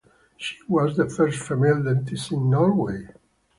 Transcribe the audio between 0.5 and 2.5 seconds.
was the first female dentist in